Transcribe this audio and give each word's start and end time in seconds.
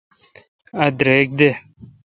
اؘ 0.81 0.87
درک 0.97 1.27
دے۔ 1.39 1.49